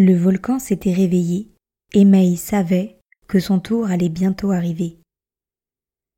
Le 0.00 0.16
volcan 0.16 0.60
s'était 0.60 0.92
réveillé 0.92 1.50
et 1.92 2.04
May 2.04 2.36
savait 2.36 3.00
que 3.26 3.40
son 3.40 3.58
tour 3.58 3.90
allait 3.90 4.08
bientôt 4.08 4.52
arriver. 4.52 5.00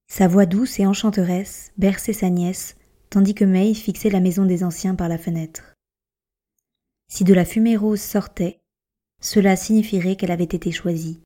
Sa 0.06 0.28
voix 0.28 0.44
douce 0.44 0.78
et 0.80 0.84
enchanteresse 0.84 1.72
berçait 1.78 2.12
sa 2.12 2.28
nièce 2.28 2.76
tandis 3.08 3.34
que 3.34 3.46
May 3.46 3.72
fixait 3.72 4.10
la 4.10 4.20
maison 4.20 4.44
des 4.44 4.64
anciens 4.64 4.94
par 4.94 5.08
la 5.08 5.16
fenêtre. 5.16 5.72
Si 7.08 7.24
de 7.24 7.32
la 7.32 7.46
fumée 7.46 7.78
rose 7.78 8.02
sortait, 8.02 8.60
cela 9.18 9.56
signifierait 9.56 10.16
qu'elle 10.16 10.30
avait 10.30 10.44
été 10.44 10.72
choisie. 10.72 11.22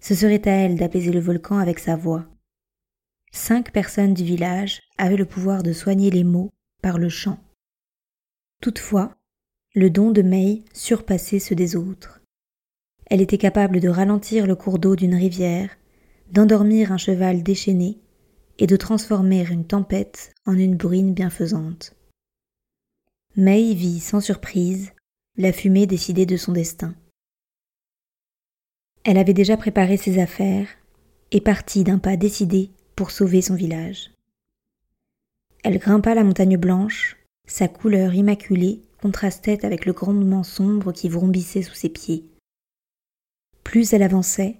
Ce 0.00 0.16
serait 0.16 0.48
à 0.48 0.50
elle 0.50 0.74
d'apaiser 0.74 1.12
le 1.12 1.20
volcan 1.20 1.58
avec 1.58 1.78
sa 1.78 1.94
voix. 1.94 2.26
Cinq 3.30 3.70
personnes 3.70 4.14
du 4.14 4.24
village 4.24 4.80
avaient 4.98 5.16
le 5.16 5.26
pouvoir 5.26 5.62
de 5.62 5.72
soigner 5.72 6.10
les 6.10 6.24
maux 6.24 6.50
par 6.82 6.98
le 6.98 7.08
chant. 7.08 7.38
Toutefois, 8.60 9.14
le 9.74 9.88
don 9.88 10.10
de 10.10 10.22
May 10.22 10.64
surpassait 10.72 11.38
ceux 11.38 11.54
des 11.54 11.76
autres. 11.76 12.20
Elle 13.06 13.20
était 13.20 13.38
capable 13.38 13.80
de 13.80 13.88
ralentir 13.88 14.46
le 14.46 14.56
cours 14.56 14.80
d'eau 14.80 14.96
d'une 14.96 15.14
rivière, 15.14 15.70
d'endormir 16.32 16.92
un 16.92 16.96
cheval 16.96 17.42
déchaîné 17.42 17.98
et 18.58 18.66
de 18.66 18.76
transformer 18.76 19.46
une 19.48 19.66
tempête 19.66 20.32
en 20.44 20.54
une 20.54 20.76
bruine 20.76 21.14
bienfaisante. 21.14 21.94
May 23.36 23.74
vit 23.74 24.00
sans 24.00 24.20
surprise 24.20 24.90
la 25.36 25.52
fumée 25.52 25.86
décider 25.86 26.26
de 26.26 26.36
son 26.36 26.52
destin. 26.52 26.94
Elle 29.04 29.18
avait 29.18 29.34
déjà 29.34 29.56
préparé 29.56 29.96
ses 29.96 30.20
affaires 30.20 30.68
et 31.30 31.40
partit 31.40 31.84
d'un 31.84 31.98
pas 31.98 32.16
décidé 32.16 32.70
pour 32.96 33.12
sauver 33.12 33.40
son 33.40 33.54
village. 33.54 34.10
Elle 35.62 35.78
grimpa 35.78 36.14
la 36.14 36.24
montagne 36.24 36.56
blanche, 36.56 37.16
sa 37.46 37.68
couleur 37.68 38.14
immaculée 38.14 38.82
contrastait 39.00 39.64
avec 39.64 39.86
le 39.86 39.92
grondement 39.92 40.42
sombre 40.42 40.92
qui 40.92 41.08
vrombissait 41.08 41.62
sous 41.62 41.74
ses 41.74 41.88
pieds. 41.88 42.24
Plus 43.64 43.92
elle 43.92 44.02
avançait, 44.02 44.58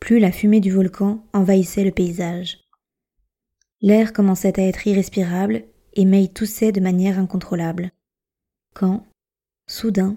plus 0.00 0.18
la 0.18 0.32
fumée 0.32 0.60
du 0.60 0.70
volcan 0.70 1.24
envahissait 1.32 1.84
le 1.84 1.90
paysage. 1.90 2.60
L'air 3.80 4.12
commençait 4.12 4.58
à 4.60 4.62
être 4.62 4.86
irrespirable 4.86 5.64
et 5.94 6.04
May 6.04 6.28
toussait 6.28 6.72
de 6.72 6.80
manière 6.80 7.18
incontrôlable. 7.18 7.90
Quand, 8.74 9.06
soudain, 9.68 10.16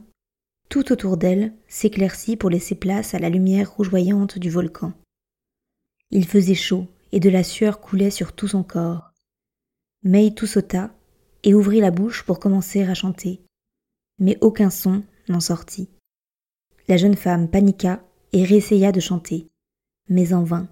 tout 0.70 0.92
autour 0.92 1.18
d'elle 1.18 1.54
s'éclaircit 1.68 2.36
pour 2.36 2.50
laisser 2.50 2.76
place 2.76 3.14
à 3.14 3.20
la 3.20 3.30
lumière 3.30 3.72
rougeoyante 3.72 4.38
du 4.38 4.50
volcan. 4.50 4.94
Il 6.12 6.26
faisait 6.26 6.56
chaud 6.56 6.88
et 7.12 7.20
de 7.20 7.30
la 7.30 7.44
sueur 7.44 7.80
coulait 7.80 8.12
sur 8.12 8.34
tout 8.34 8.48
son 8.48 8.64
corps. 8.64 9.12
May 10.04 10.34
tout 10.34 10.48
et 11.44 11.54
ouvrit 11.54 11.80
la 11.80 11.92
bouche 11.92 12.24
pour 12.24 12.40
commencer 12.40 12.84
à 12.84 12.94
chanter 12.94 13.42
mais 14.20 14.38
aucun 14.42 14.70
son 14.70 15.04
n'en 15.30 15.40
sortit. 15.40 15.90
La 16.88 16.98
jeune 16.98 17.16
femme 17.16 17.50
paniqua 17.50 18.02
et 18.34 18.44
réessaya 18.44 18.92
de 18.92 19.00
chanter, 19.00 19.48
mais 20.10 20.34
en 20.34 20.44
vain. 20.44 20.70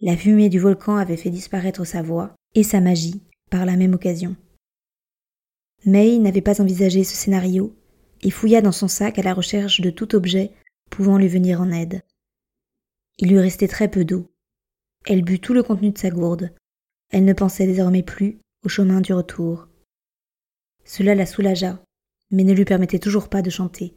La 0.00 0.16
fumée 0.16 0.48
du 0.48 0.58
volcan 0.58 0.96
avait 0.96 1.16
fait 1.16 1.30
disparaître 1.30 1.84
sa 1.84 2.02
voix 2.02 2.34
et 2.54 2.62
sa 2.62 2.80
magie 2.80 3.22
par 3.50 3.66
la 3.66 3.76
même 3.76 3.94
occasion. 3.94 4.36
May 5.84 6.18
n'avait 6.18 6.40
pas 6.40 6.60
envisagé 6.60 7.04
ce 7.04 7.14
scénario 7.14 7.76
et 8.22 8.30
fouilla 8.30 8.60
dans 8.60 8.72
son 8.72 8.88
sac 8.88 9.18
à 9.18 9.22
la 9.22 9.34
recherche 9.34 9.80
de 9.80 9.90
tout 9.90 10.14
objet 10.14 10.52
pouvant 10.90 11.18
lui 11.18 11.28
venir 11.28 11.60
en 11.60 11.70
aide. 11.70 12.02
Il 13.18 13.30
lui 13.30 13.38
restait 13.38 13.68
très 13.68 13.88
peu 13.88 14.04
d'eau. 14.04 14.30
Elle 15.06 15.22
but 15.22 15.40
tout 15.40 15.54
le 15.54 15.62
contenu 15.62 15.90
de 15.90 15.98
sa 15.98 16.10
gourde. 16.10 16.52
Elle 17.10 17.24
ne 17.24 17.32
pensait 17.32 17.66
désormais 17.66 18.02
plus 18.02 18.38
au 18.64 18.68
chemin 18.68 19.00
du 19.00 19.12
retour. 19.12 19.68
Cela 20.84 21.14
la 21.14 21.26
soulagea 21.26 21.82
mais 22.32 22.44
ne 22.44 22.52
lui 22.52 22.64
permettait 22.64 22.98
toujours 22.98 23.28
pas 23.28 23.42
de 23.42 23.50
chanter. 23.50 23.94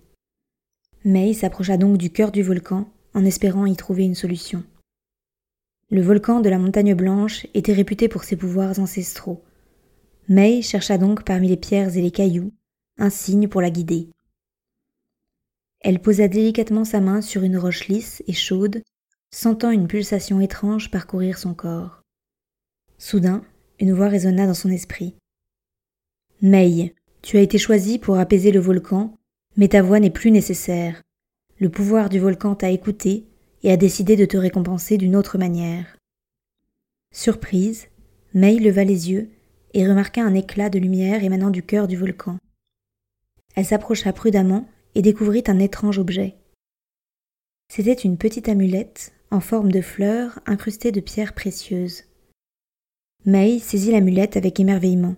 May 1.04 1.34
s'approcha 1.34 1.78
donc 1.78 1.98
du 1.98 2.12
cœur 2.12 2.32
du 2.32 2.44
volcan 2.44 2.88
en 3.14 3.26
espérant 3.26 3.66
y 3.66 3.76
trouver 3.76 4.04
une 4.04 4.16
solution. 4.16 4.64
Le 5.90 6.02
volcan 6.02 6.42
de 6.42 6.50
la 6.50 6.60
montagne 6.60 6.94
blanche 6.94 7.48
était 7.54 7.74
réputé 7.74 8.08
pour 8.08 8.24
ses 8.24 8.36
pouvoirs 8.36 8.78
ancestraux. 8.80 9.44
May 10.28 10.62
chercha 10.62 10.98
donc 10.98 11.24
parmi 11.24 11.48
les 11.48 11.58
pierres 11.58 11.96
et 11.96 12.02
les 12.02 12.12
cailloux 12.12 12.52
un 12.98 13.10
signe 13.10 13.48
pour 13.48 13.62
la 13.62 13.70
guider. 13.70 14.10
Elle 15.82 16.02
posa 16.02 16.28
délicatement 16.28 16.86
sa 16.86 17.02
main 17.02 17.22
sur 17.22 17.44
une 17.44 17.58
roche 17.58 17.88
lisse 17.88 18.24
et 18.28 18.34
chaude, 18.34 18.82
sentant 19.32 19.70
une 19.70 19.88
pulsation 19.88 20.40
étrange 20.40 20.90
parcourir 20.90 21.38
son 21.38 21.54
corps. 21.54 22.02
Soudain, 22.98 23.44
une 23.80 23.94
voix 23.94 24.08
résonna 24.08 24.48
dans 24.48 24.54
son 24.54 24.70
esprit. 24.70 25.16
May, 26.42 26.96
tu 27.26 27.38
as 27.38 27.42
été 27.42 27.58
choisi 27.58 27.98
pour 27.98 28.20
apaiser 28.20 28.52
le 28.52 28.60
volcan, 28.60 29.18
mais 29.58 29.70
ta 29.70 29.82
voix 29.82 30.00
n'est 30.00 30.12
plus 30.12 30.30
nécessaire. 30.30 31.02
Le 31.58 31.70
pouvoir 31.70 32.10
du 32.10 32.20
volcan 32.20 32.54
t'a 32.54 32.70
écouté 32.70 33.26
et 33.64 33.72
a 33.72 33.78
décidé 33.78 34.16
de 34.16 34.26
te 34.26 34.38
récompenser 34.38 35.00
d'une 35.00 35.16
autre 35.16 35.40
manière. 35.40 35.98
Surprise, 37.12 37.88
May 38.36 38.60
leva 38.60 38.84
les 38.84 39.10
yeux 39.10 39.32
et 39.74 39.88
remarqua 39.88 40.22
un 40.22 40.36
éclat 40.36 40.70
de 40.70 40.78
lumière 40.78 41.24
émanant 41.24 41.50
du 41.50 41.64
cœur 41.64 41.88
du 41.88 41.98
volcan. 41.98 42.38
Elle 43.56 43.66
s'approcha 43.66 44.14
prudemment 44.14 44.70
et 44.94 45.02
découvrit 45.02 45.44
un 45.48 45.58
étrange 45.58 45.98
objet. 45.98 46.36
C'était 47.74 47.94
une 47.94 48.18
petite 48.18 48.50
amulette 48.50 49.14
en 49.32 49.40
forme 49.40 49.72
de 49.72 49.82
fleur 49.82 50.40
incrustée 50.46 50.92
de 50.92 51.00
pierres 51.00 51.34
précieuses. 51.34 52.04
May 53.26 53.58
saisit 53.58 53.94
l'amulette 53.94 54.38
avec 54.38 54.60
émerveillement. 54.60 55.16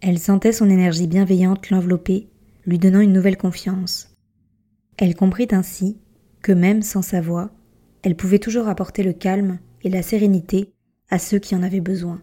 Elle 0.00 0.18
sentait 0.20 0.52
son 0.52 0.70
énergie 0.70 1.08
bienveillante 1.08 1.70
l'envelopper, 1.70 2.28
lui 2.66 2.78
donnant 2.78 3.00
une 3.00 3.12
nouvelle 3.12 3.36
confiance. 3.36 4.14
Elle 4.96 5.16
comprit 5.16 5.48
ainsi 5.50 5.98
que 6.40 6.52
même 6.52 6.82
sans 6.82 7.02
sa 7.02 7.20
voix, 7.20 7.50
elle 8.02 8.16
pouvait 8.16 8.38
toujours 8.38 8.68
apporter 8.68 9.02
le 9.02 9.12
calme 9.12 9.58
et 9.82 9.88
la 9.88 10.02
sérénité 10.02 10.72
à 11.10 11.18
ceux 11.18 11.38
qui 11.38 11.56
en 11.56 11.62
avaient 11.62 11.80
besoin. 11.80 12.22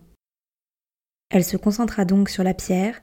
Elle 1.29 1.43
se 1.43 1.57
concentra 1.57 2.05
donc 2.05 2.29
sur 2.29 2.43
la 2.43 2.53
pierre 2.53 3.01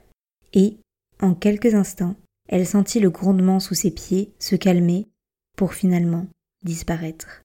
et, 0.53 0.77
en 1.21 1.35
quelques 1.35 1.75
instants, 1.75 2.15
elle 2.47 2.65
sentit 2.65 2.99
le 2.99 3.09
grondement 3.09 3.59
sous 3.59 3.75
ses 3.75 3.91
pieds 3.91 4.33
se 4.39 4.55
calmer 4.55 5.07
pour 5.55 5.73
finalement 5.73 6.27
disparaître. 6.63 7.43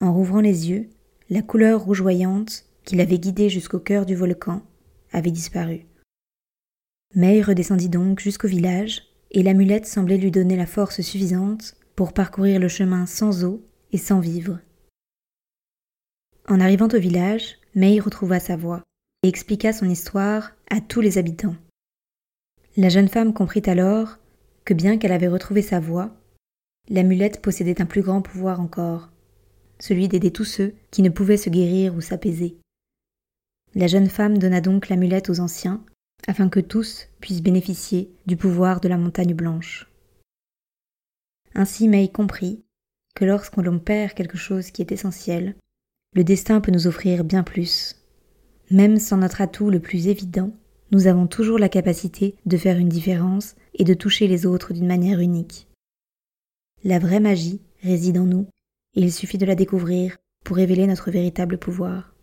En 0.00 0.12
rouvrant 0.12 0.40
les 0.40 0.68
yeux, 0.68 0.90
la 1.30 1.42
couleur 1.42 1.84
rougeoyante 1.84 2.66
qui 2.84 2.96
l'avait 2.96 3.18
guidée 3.18 3.48
jusqu'au 3.48 3.80
cœur 3.80 4.06
du 4.06 4.14
volcan 4.14 4.62
avait 5.12 5.30
disparu. 5.30 5.87
May 7.18 7.42
redescendit 7.42 7.88
donc 7.88 8.20
jusqu'au 8.20 8.46
village, 8.46 9.02
et 9.32 9.42
l'amulette 9.42 9.86
semblait 9.86 10.18
lui 10.18 10.30
donner 10.30 10.54
la 10.54 10.66
force 10.66 11.00
suffisante 11.00 11.74
pour 11.96 12.12
parcourir 12.12 12.60
le 12.60 12.68
chemin 12.68 13.06
sans 13.06 13.44
eau 13.44 13.60
et 13.90 13.98
sans 13.98 14.20
vivre. 14.20 14.60
En 16.46 16.60
arrivant 16.60 16.86
au 16.86 17.00
village, 17.00 17.56
May 17.74 17.98
retrouva 17.98 18.38
sa 18.38 18.54
voix 18.54 18.84
et 19.24 19.28
expliqua 19.28 19.72
son 19.72 19.90
histoire 19.90 20.52
à 20.70 20.80
tous 20.80 21.00
les 21.00 21.18
habitants. 21.18 21.56
La 22.76 22.88
jeune 22.88 23.08
femme 23.08 23.34
comprit 23.34 23.64
alors 23.66 24.18
que 24.64 24.72
bien 24.72 24.96
qu'elle 24.96 25.10
avait 25.10 25.26
retrouvé 25.26 25.60
sa 25.60 25.80
voix, 25.80 26.14
l'amulette 26.88 27.42
possédait 27.42 27.82
un 27.82 27.86
plus 27.86 28.02
grand 28.02 28.22
pouvoir 28.22 28.60
encore, 28.60 29.10
celui 29.80 30.06
d'aider 30.06 30.30
tous 30.30 30.44
ceux 30.44 30.72
qui 30.92 31.02
ne 31.02 31.10
pouvaient 31.10 31.36
se 31.36 31.50
guérir 31.50 31.96
ou 31.96 32.00
s'apaiser. 32.00 32.58
La 33.74 33.88
jeune 33.88 34.08
femme 34.08 34.38
donna 34.38 34.60
donc 34.60 34.88
l'amulette 34.88 35.30
aux 35.30 35.40
anciens 35.40 35.84
afin 36.28 36.50
que 36.50 36.60
tous 36.60 37.08
puissent 37.20 37.42
bénéficier 37.42 38.12
du 38.26 38.36
pouvoir 38.36 38.80
de 38.80 38.88
la 38.88 38.98
montagne 38.98 39.34
blanche. 39.34 39.90
Ainsi 41.54 41.88
May 41.88 42.08
comprit 42.08 42.62
que 43.16 43.24
lorsqu'on 43.24 43.62
l'on 43.62 43.78
perd 43.78 44.12
quelque 44.12 44.36
chose 44.36 44.70
qui 44.70 44.82
est 44.82 44.92
essentiel, 44.92 45.56
le 46.14 46.24
destin 46.24 46.60
peut 46.60 46.70
nous 46.70 46.86
offrir 46.86 47.24
bien 47.24 47.42
plus. 47.42 47.96
Même 48.70 48.98
sans 48.98 49.16
notre 49.16 49.40
atout 49.40 49.70
le 49.70 49.80
plus 49.80 50.06
évident, 50.08 50.52
nous 50.92 51.06
avons 51.06 51.26
toujours 51.26 51.58
la 51.58 51.70
capacité 51.70 52.36
de 52.44 52.56
faire 52.58 52.76
une 52.76 52.90
différence 52.90 53.56
et 53.74 53.84
de 53.84 53.94
toucher 53.94 54.28
les 54.28 54.44
autres 54.44 54.74
d'une 54.74 54.86
manière 54.86 55.20
unique. 55.20 55.66
La 56.84 56.98
vraie 56.98 57.20
magie 57.20 57.62
réside 57.82 58.18
en 58.18 58.24
nous, 58.24 58.46
et 58.94 59.00
il 59.00 59.12
suffit 59.12 59.38
de 59.38 59.46
la 59.46 59.54
découvrir 59.54 60.18
pour 60.44 60.56
révéler 60.56 60.86
notre 60.86 61.10
véritable 61.10 61.58
pouvoir. 61.58 62.14